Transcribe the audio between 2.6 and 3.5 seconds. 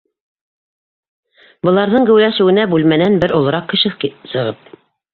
бүлмәнән бер